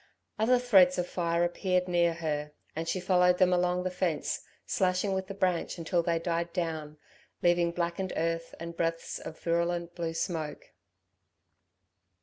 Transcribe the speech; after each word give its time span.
Other 0.39 0.57
threads 0.57 0.97
of 0.97 1.05
fire 1.05 1.43
appeared 1.43 1.87
near 1.87 2.15
her, 2.15 2.53
and 2.75 2.89
she 2.89 2.99
followed 2.99 3.37
them 3.37 3.53
along 3.53 3.83
the 3.83 3.91
fence, 3.91 4.41
slashing 4.65 5.13
with 5.13 5.27
the 5.27 5.35
branch 5.35 5.77
until 5.77 6.01
they 6.01 6.17
died 6.17 6.51
down, 6.53 6.97
leaving 7.43 7.69
blackened 7.69 8.11
earth 8.15 8.55
and 8.59 8.75
breaths 8.75 9.19
of 9.19 9.37
virulent 9.39 9.93
blue 9.93 10.15
smoke. 10.15 10.71